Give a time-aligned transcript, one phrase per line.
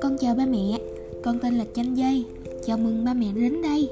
[0.00, 0.78] Con chào ba mẹ,
[1.22, 2.24] con tên là Chanh Dây.
[2.66, 3.88] Chào mừng ba mẹ đến đây.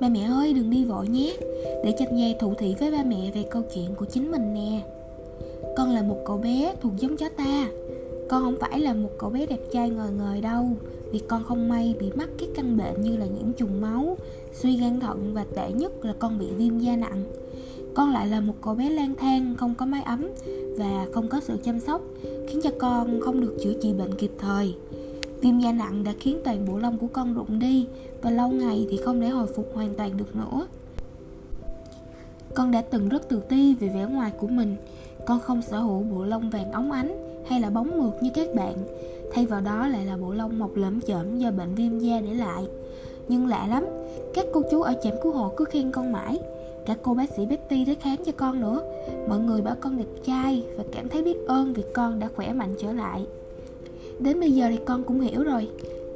[0.00, 1.36] Ba mẹ ơi đừng đi vội nhé.
[1.84, 4.80] Để Chanh Dây thụ thị với ba mẹ về câu chuyện của chính mình nè.
[5.76, 7.70] Con là một cậu bé thuộc giống chó ta.
[8.28, 10.66] Con không phải là một cậu bé đẹp trai ngời ngời đâu
[11.12, 14.16] Vì con không may bị mắc các căn bệnh như là nhiễm trùng máu
[14.52, 17.24] Suy gan thận và tệ nhất là con bị viêm da nặng
[17.94, 20.28] con lại là một cậu bé lang thang, không có mái ấm
[20.78, 24.30] và không có sự chăm sóc, khiến cho con không được chữa trị bệnh kịp
[24.38, 24.74] thời.
[25.40, 27.86] Viêm da nặng đã khiến toàn bộ lông của con rụng đi
[28.22, 30.66] và lâu ngày thì không thể hồi phục hoàn toàn được nữa.
[32.54, 34.76] Con đã từng rất tự ti về vẻ ngoài của mình.
[35.26, 38.54] Con không sở hữu bộ lông vàng óng ánh hay là bóng mượt như các
[38.54, 38.74] bạn,
[39.32, 42.34] thay vào đó lại là bộ lông mọc lởm chởm do bệnh viêm da để
[42.34, 42.64] lại
[43.28, 43.84] nhưng lạ lắm,
[44.34, 46.38] các cô chú ở trạm cứu hộ cứ khen con mãi.
[46.86, 48.82] Cả cô bác sĩ Betty đến khám cho con nữa.
[49.28, 52.52] Mọi người bảo con đẹp trai và cảm thấy biết ơn vì con đã khỏe
[52.52, 53.26] mạnh trở lại.
[54.18, 55.68] Đến bây giờ thì con cũng hiểu rồi.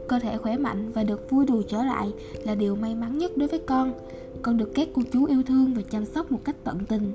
[0.08, 2.12] Cơ thể khỏe mạnh và được vui đùa trở lại
[2.44, 3.92] là điều may mắn nhất đối với con.
[4.42, 7.12] Con được các cô chú yêu thương và chăm sóc một cách tận tình.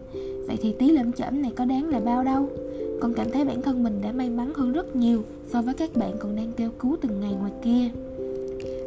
[0.48, 2.50] Vậy thì tí lẫm chẩm này có đáng là bao đâu?
[3.02, 5.96] Con cảm thấy bản thân mình đã may mắn hơn rất nhiều so với các
[5.96, 7.90] bạn còn đang kêu cứu từng ngày ngoài kia.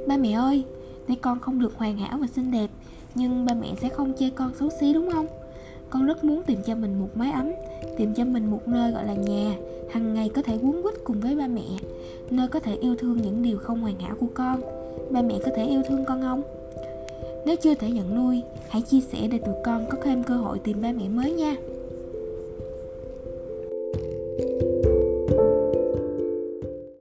[0.06, 0.64] Ba mẹ ơi
[1.08, 2.70] tuy con không được hoàn hảo và xinh đẹp.
[3.14, 5.27] Nhưng ba mẹ sẽ không chê con xấu xí, đúng không?
[5.91, 7.50] Con rất muốn tìm cho mình một mái ấm,
[7.98, 9.55] tìm cho mình một nơi gọi là nhà
[9.91, 11.64] hàng ngày có thể quấn quýt cùng với ba mẹ,
[12.31, 14.61] nơi có thể yêu thương những điều không hoàn hảo của con.
[15.11, 16.42] Ba mẹ có thể yêu thương con không?
[17.47, 20.59] Nếu chưa thể nhận nuôi, hãy chia sẻ để tụi con có thêm cơ hội
[20.59, 21.56] tìm ba mẹ mới nha.